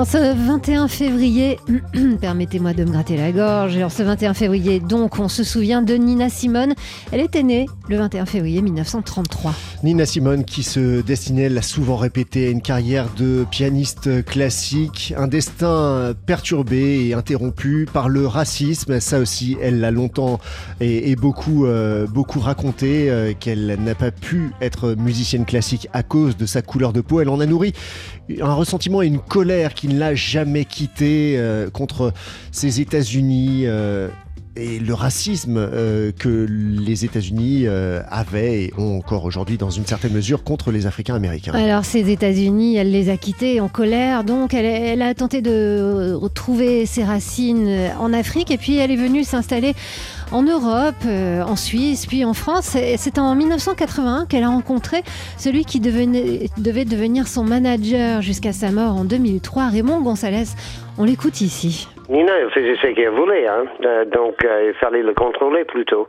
[0.00, 1.58] En ce 21 février,
[2.22, 5.92] permettez-moi de me gratter la gorge, en ce 21 février, donc, on se souvient de
[5.92, 6.72] Nina Simone.
[7.12, 9.52] Elle était née le 21 février 1933.
[9.82, 15.26] Nina Simone qui se destinait, l'a souvent répété, à une carrière de pianiste classique, un
[15.26, 19.00] destin perturbé et interrompu par le racisme.
[19.00, 20.40] Ça aussi, elle l'a longtemps
[20.80, 26.38] et, beaucoup, euh, beaucoup raconté, euh, qu'elle n'a pas pu être musicienne classique à cause
[26.38, 27.20] de sa couleur de peau.
[27.20, 27.74] Elle en a nourri
[28.40, 32.12] un ressentiment et une colère qui ne l'a jamais quitté euh, contre
[32.52, 34.08] ces États-Unis euh,
[34.56, 37.66] et le racisme euh, que les États-Unis
[38.08, 41.52] avaient et ont encore aujourd'hui dans une certaine mesure contre les Africains américains.
[41.52, 46.12] Alors ces États-Unis, elle les a quittés en colère, donc elle, elle, a tenté de
[46.14, 49.74] retrouver ses racines en Afrique et puis elle est venue s'installer
[50.32, 52.76] en Europe, euh, en Suisse, puis en France.
[52.96, 55.02] C'est en 1981 qu'elle a rencontré
[55.36, 60.54] celui qui devenait, devait devenir son manager jusqu'à sa mort en 2003, Raymond Gonzalez.
[60.98, 61.88] On l'écoute ici.
[62.08, 63.64] Nina, elle faisait ce qu'elle voulait, hein.
[63.84, 66.08] Euh, donc euh, il fallait le contrôler plutôt.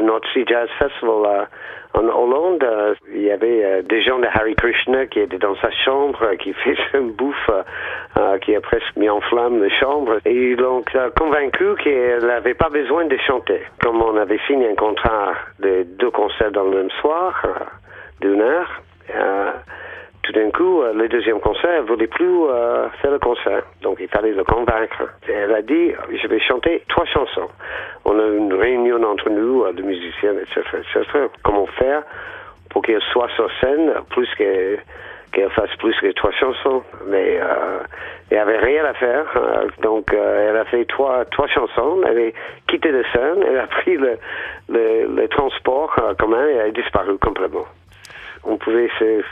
[0.00, 1.48] North Sea Jazz Festival
[1.94, 5.56] en Hollande, euh, il y avait euh, des gens de Harry Krishna qui étaient dans
[5.56, 7.50] sa chambre, euh, qui faisaient une bouffe,
[8.42, 10.18] qui a presque mis en flamme la chambre.
[10.24, 10.84] Et ils l'ont
[11.18, 13.60] convaincu qu'elle n'avait pas besoin de chanter.
[13.82, 17.42] Comme on avait signé un contrat de deux concerts dans le même soir,
[18.20, 18.82] d'une heure,
[20.32, 22.46] d'un coup, le deuxième concert, elle voulait plus
[23.00, 23.62] faire le concert.
[23.82, 25.02] Donc il fallait le convaincre.
[25.28, 27.48] elle a dit, je vais chanter trois chansons.
[28.04, 31.28] On a une réunion entre nous, de musiciens, etc..
[31.42, 32.02] Comment faire
[32.70, 36.82] pour qu'elle soit sur scène, plus qu'elle fasse plus que trois chansons?
[37.06, 37.80] Mais euh,
[38.30, 39.26] il n'y avait rien à faire.
[39.82, 42.02] donc elle a fait trois, chansons.
[42.06, 42.30] Elle a
[42.68, 43.44] quitté la scène.
[43.46, 44.18] Elle a pris le,
[44.68, 47.66] le, transport commun et elle a disparu complètement.
[48.44, 49.22] On pouvait se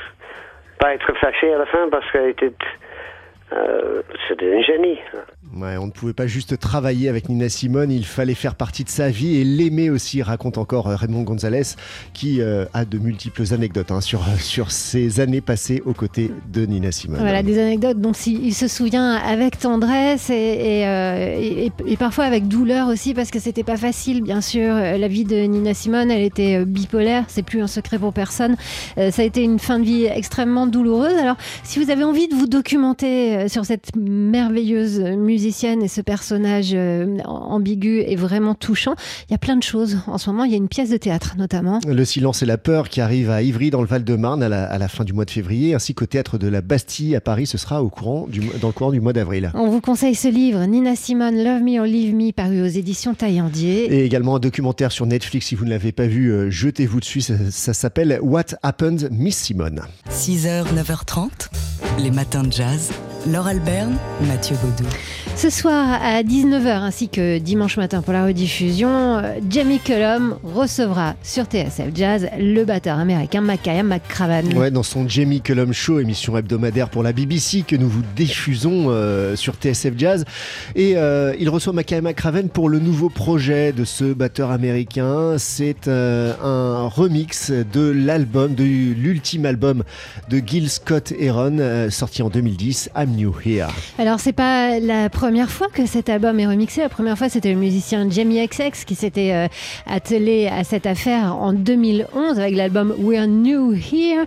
[0.79, 2.53] pas être fâché à la fin parce qu'elle était
[3.53, 4.99] euh, c'était un génie.
[5.55, 9.09] on ne pouvait pas juste travailler avec Nina Simone, il fallait faire partie de sa
[9.09, 11.63] vie et l'aimer aussi, raconte encore euh, Raymond Gonzalez,
[12.13, 16.67] qui euh, a de multiples anecdotes hein, sur, sur ses années passées aux côtés de
[16.67, 17.20] Nina Simone.
[17.20, 20.83] Voilà, des anecdotes dont il se souvient avec tendresse et,
[21.87, 24.75] et, parfois avec douleur aussi, parce que c'était pas facile, bien sûr.
[24.75, 28.57] La vie de Nina Simone, elle était bipolaire, c'est plus un secret pour personne.
[28.97, 31.17] Ça a été une fin de vie extrêmement douloureuse.
[31.17, 36.01] Alors, si vous avez envie de vous documenter euh, sur cette merveilleuse musicienne et ce
[36.01, 38.95] personnage euh, ambigu et vraiment touchant.
[39.29, 40.45] Il y a plein de choses en ce moment.
[40.45, 41.81] Il y a une pièce de théâtre notamment.
[41.87, 45.05] Le silence et la peur qui arrive à Ivry dans le Val-de-Marne à, la, fin
[45.05, 47.47] du mois de février, ainsi qu'au théâtre de la Bastille à Paris.
[47.47, 49.51] Ce sera au courant du, dans le courant du mois d'avril.
[49.55, 53.15] On vous conseille ce livre, Nina Simone, Love Me or Leave Me, paru aux éditions
[53.15, 53.93] Taillandier.
[53.93, 55.47] Et également un documentaire sur Netflix.
[55.47, 57.20] Si vous ne l'avez pas vu, euh, jetez-vous dessus.
[57.20, 59.83] Ça, ça s'appelle What Happened, Miss Simone.
[60.11, 61.49] 6h, 9h30,
[61.99, 62.91] les matins de jazz.
[63.33, 63.96] Laure Alberne,
[64.27, 64.89] Mathieu Baudou.
[65.36, 71.44] Ce soir à 19h ainsi que dimanche matin pour la rediffusion, Jamie Cullum recevra sur
[71.44, 74.56] TSF Jazz le batteur américain Makaya McCraven.
[74.56, 78.86] Ouais, dans son Jamie Cullum Show, émission hebdomadaire pour la BBC que nous vous diffusons
[78.89, 80.24] euh, sur TSF Jazz.
[80.74, 85.36] Et euh, il reçoit Makaya McCraven pour le nouveau projet de ce batteur américain.
[85.39, 89.84] C'est euh, un remix de l'album, de l'ultime album
[90.30, 93.67] de Gil Scott Heron, sorti en 2010, I'm New Here.
[93.98, 96.80] Alors c'est pas la première fois que cet album est remixé.
[96.80, 99.48] La première fois, c'était le musicien Jamie XX qui s'était euh,
[99.86, 104.24] attelé à cette affaire en 2011 avec l'album We're New Here.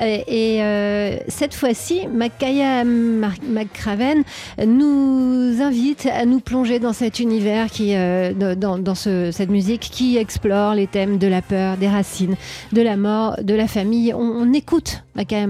[0.00, 4.22] Euh, et euh, cette fois-ci, Makaya McCraven
[4.66, 10.86] nous invite à nous plonger dans cet univers qui, dans, cette musique qui explore les
[10.86, 12.36] thèmes de la peur, des racines,
[12.72, 14.14] de la mort, de la famille.
[14.14, 15.46] On, écoute Makaya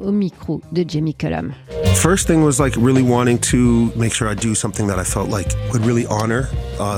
[0.00, 1.52] au, micro de Jamie Cullum.
[1.94, 4.28] First thing was like really wanting to make sure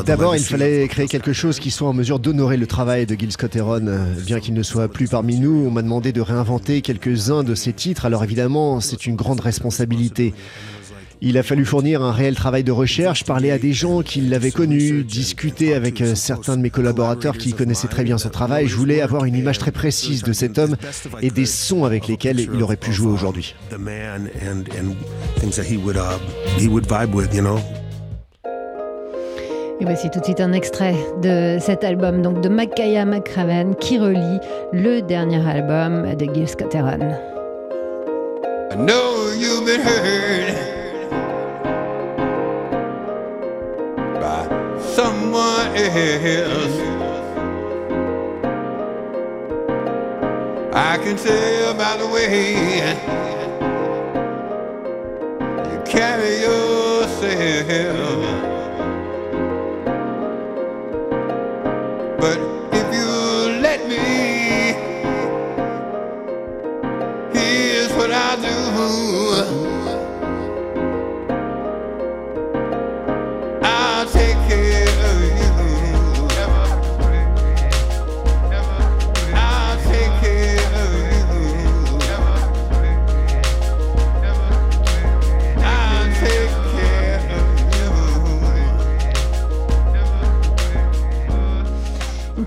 [0.05, 3.33] D'abord, il fallait créer quelque chose qui soit en mesure d'honorer le travail de Gil
[3.33, 3.87] Scott Heron.
[3.89, 7.55] Euh, bien qu'il ne soit plus parmi nous, on m'a demandé de réinventer quelques-uns de
[7.55, 8.07] ses titres.
[8.07, 10.33] Alors évidemment, c'est une grande responsabilité.
[11.23, 14.51] Il a fallu fournir un réel travail de recherche, parler à des gens qui l'avaient
[14.51, 18.69] connu, discuter avec euh, certains de mes collaborateurs qui connaissaient très bien son travail.
[18.69, 20.77] Je voulais avoir une image très précise de cet homme
[21.23, 23.55] et des sons avec lesquels il aurait pu jouer aujourd'hui.
[29.81, 33.99] Et voici tout de suite un extrait de cet album donc de Makaya McCraven qui
[33.99, 34.41] relie
[34.73, 37.15] le dernier album de Gil Scott Heron.
[44.97, 46.81] Someone else.
[50.73, 52.97] I can tell by the way
[55.71, 57.77] you carry yourself.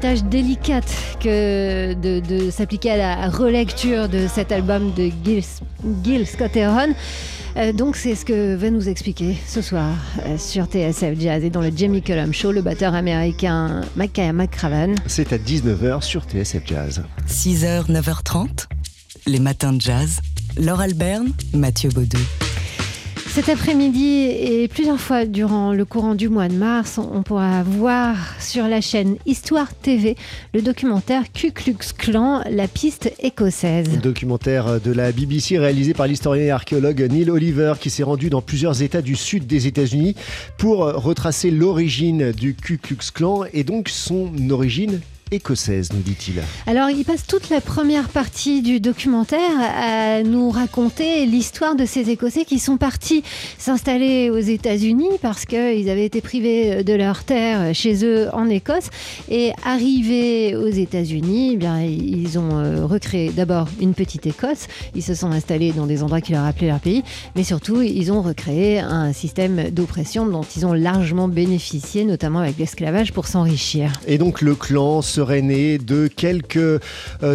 [0.10, 5.44] Tâche délicate que de, de s'appliquer à la relecture de cet album de Gil,
[6.04, 6.96] Gil Scott Heron.
[7.58, 9.94] Euh, donc c'est ce que va nous expliquer ce soir
[10.26, 14.96] euh, sur TSF Jazz et dans le Jamie Cullum Show, le batteur américain Makaya McCraven.
[15.06, 17.04] C'est à 19h sur TSF Jazz.
[17.28, 18.66] 6h, 9h30,
[19.28, 20.22] les matins de jazz.
[20.58, 22.18] Laure Alberne, Mathieu Baudou.
[23.32, 28.18] Cet après-midi et plusieurs fois durant le courant du mois de mars, on pourra voir
[28.40, 30.16] sur la chaîne Histoire TV
[30.56, 34.00] le documentaire Ku Klux Klan, la piste écossaise.
[34.02, 38.42] Documentaire de la BBC réalisé par l'historien et archéologue Neil Oliver qui s'est rendu dans
[38.42, 40.16] plusieurs États du sud des États-Unis
[40.58, 46.42] pour retracer l'origine du Ku Klux Klan et donc son origine écossaise, nous dit-il.
[46.68, 52.10] Alors, il passe toute la première partie du documentaire à nous raconter l'histoire de ces
[52.10, 53.24] Écossais qui sont partis
[53.58, 58.90] s'installer aux États-Unis parce qu'ils avaient été privés de leur terre chez eux en Écosse.
[59.30, 64.68] Et arrivés aux États-Unis, eh bien, ils ont euh, recréé d'abord une petite Écosse.
[64.96, 67.04] Ils se sont installés dans des endroits qui leur rappelaient leur pays.
[67.36, 72.58] Mais surtout, ils ont recréé un système d'oppression dont ils ont largement bénéficié, notamment avec
[72.58, 73.92] l'esclavage, pour s'enrichir.
[74.08, 76.80] Et donc, le clan serait né de quelques euh,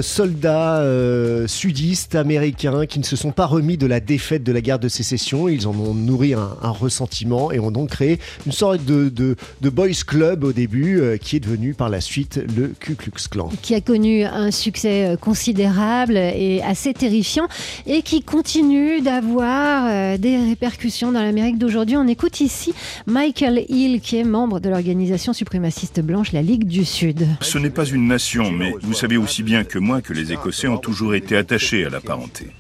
[0.01, 4.63] soldats euh, sudistes américains qui ne se sont pas remis de la défaite de la
[4.63, 5.51] guerre de sécession.
[5.51, 9.37] Ils en ont nourri un, un ressentiment et ont donc créé une sorte de, de,
[9.61, 13.29] de boys club au début euh, qui est devenu par la suite le Ku Klux
[13.31, 13.51] Klan.
[13.61, 17.49] Qui a connu un succès considérable et assez terrifiant
[17.87, 21.99] et qui continue d'avoir euh, des répercussions dans l'Amérique d'aujourd'hui.
[21.99, 22.73] On écoute ici
[23.07, 27.27] Michael Hill qui est membre de l'organisation suprémaciste blanche, la Ligue du Sud.
[27.41, 30.69] Ce n'est pas une nation, mais vous savez aussi bien que moi que les Écossais
[30.69, 32.53] ont toujours été attachés à la parenté.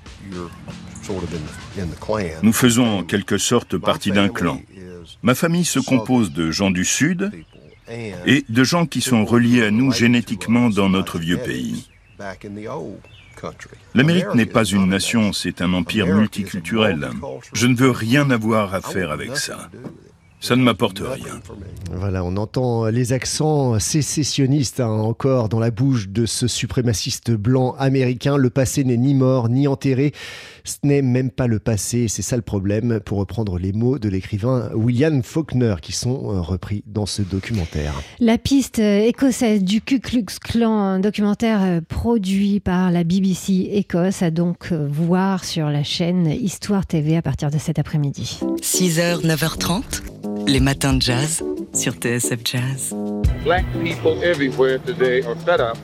[2.42, 4.60] Nous faisons en quelque sorte partie d'un clan.
[5.22, 7.30] Ma famille se compose de gens du Sud
[8.26, 11.88] et de gens qui sont reliés à nous génétiquement dans notre vieux pays.
[13.94, 17.10] L'Amérique n'est pas une nation, c'est un empire multiculturel.
[17.52, 19.70] Je ne veux rien avoir à faire avec ça.
[20.44, 21.40] Ça ne m'apporte rien.
[21.90, 27.74] Voilà, on entend les accents sécessionnistes hein, encore dans la bouche de ce suprémaciste blanc
[27.78, 28.36] américain.
[28.36, 30.12] Le passé n'est ni mort ni enterré.
[30.64, 34.10] Ce n'est même pas le passé, c'est ça le problème, pour reprendre les mots de
[34.10, 37.94] l'écrivain William Faulkner qui sont euh, repris dans ce documentaire.
[38.20, 44.22] La piste écossaise du Ku Klux Klan, un documentaire euh, produit par la BBC Écosse,
[44.22, 48.40] à donc euh, voir sur la chaîne Histoire TV à partir de cet après-midi.
[48.60, 50.02] 6h, 9h30,
[50.46, 51.42] les matins de jazz
[51.72, 52.94] sur TSF Jazz.
[53.44, 55.76] Black people everywhere today are fed up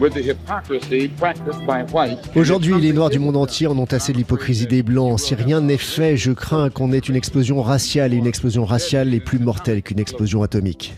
[0.00, 2.18] with the hypocrisy practiced by white.
[2.34, 5.20] Aujourd'hui, les Noirs du monde entier en ont assez de l'hypocrisie des Blancs.
[5.20, 9.14] Si rien n'est fait, je crains qu'on ait une explosion raciale et une explosion raciale
[9.14, 10.94] est plus mortelle qu'une explosion atomique.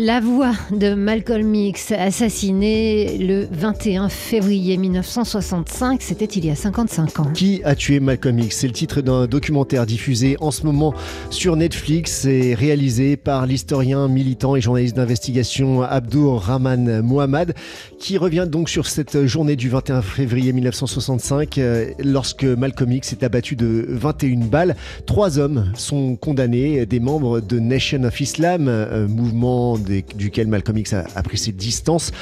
[0.00, 7.18] La voix de Malcolm X, assassiné le 21 février 1965, c'était il y a 55
[7.18, 7.32] ans.
[7.34, 8.58] Qui a tué Malcolm X?
[8.58, 10.94] C'est le titre d'un documentaire diffusé en ce moment
[11.30, 17.54] sur Netflix et réalisé par l'historien, militant et journaliste d'investigation Abdur Rahman Mohammad,
[17.98, 23.24] qui revient donc sur cette journée du 21 février 1965, euh, lorsque Malcolm X est
[23.24, 24.76] abattu de 21 balles.
[25.06, 30.78] Trois hommes sont condamnés, des membres de Nation of Islam, euh, mouvement des- duquel Malcolm
[30.78, 32.12] X a, a pris ses distances.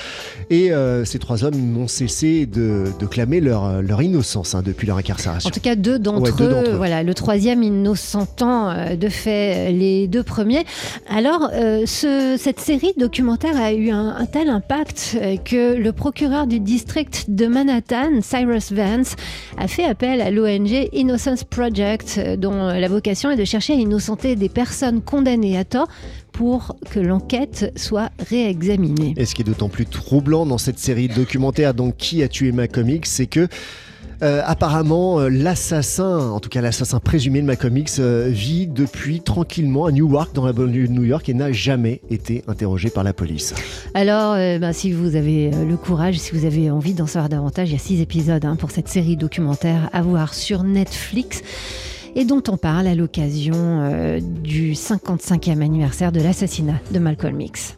[0.48, 4.86] Et euh, ces trois hommes n'ont cessé de, de clamer leur, leur innocence hein, depuis
[4.86, 5.48] leur incarcération.
[5.48, 10.06] En tout cas, deux d'entre Ouais, eux, voilà, le troisième innocentant euh, de fait les
[10.08, 10.64] deux premiers.
[11.08, 16.46] Alors, euh, ce- cette série documentaire a eu un, un tel impact que le procureur
[16.46, 19.16] du district de Manhattan, Cyrus Vance,
[19.58, 24.36] a fait appel à l'ONG Innocence Project, dont la vocation est de chercher à innocenter
[24.36, 25.88] des personnes condamnées à tort
[26.36, 29.14] pour que l'enquête soit réexaminée.
[29.16, 32.52] Et ce qui est d'autant plus troublant dans cette série documentaire, donc qui a tué
[32.52, 33.48] Malcolm X, c'est que
[34.22, 39.20] Euh, apparemment, euh, l'assassin, en tout cas l'assassin présumé de Malcolm X, euh, vit depuis
[39.20, 43.04] tranquillement à Newark, dans la banlieue de New York, et n'a jamais été interrogé par
[43.04, 43.52] la police.
[43.92, 47.68] Alors, euh, ben, si vous avez le courage, si vous avez envie d'en savoir davantage,
[47.68, 51.42] il y a six épisodes hein, pour cette série documentaire à voir sur Netflix
[52.16, 57.74] et dont on parle à l'occasion euh, du 55e anniversaire de l'assassinat de Malcolm X.